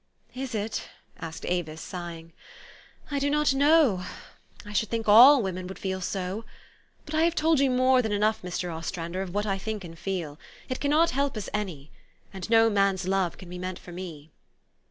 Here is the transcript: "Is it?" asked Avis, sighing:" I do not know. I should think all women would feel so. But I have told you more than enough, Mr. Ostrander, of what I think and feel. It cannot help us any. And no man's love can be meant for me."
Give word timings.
"Is 0.33 0.55
it?" 0.55 0.81
asked 1.21 1.45
Avis, 1.47 1.79
sighing:" 1.79 2.33
I 3.11 3.19
do 3.19 3.29
not 3.29 3.53
know. 3.53 4.03
I 4.65 4.73
should 4.73 4.89
think 4.89 5.07
all 5.07 5.43
women 5.43 5.67
would 5.67 5.77
feel 5.77 6.01
so. 6.01 6.43
But 7.05 7.13
I 7.13 7.21
have 7.21 7.35
told 7.35 7.59
you 7.59 7.69
more 7.69 8.01
than 8.01 8.11
enough, 8.11 8.41
Mr. 8.41 8.73
Ostrander, 8.75 9.21
of 9.21 9.31
what 9.35 9.45
I 9.45 9.59
think 9.59 9.83
and 9.83 9.99
feel. 9.99 10.39
It 10.69 10.79
cannot 10.79 11.11
help 11.11 11.37
us 11.37 11.51
any. 11.53 11.91
And 12.33 12.49
no 12.49 12.67
man's 12.67 13.07
love 13.07 13.37
can 13.37 13.47
be 13.47 13.59
meant 13.59 13.77
for 13.77 13.91
me." 13.91 14.31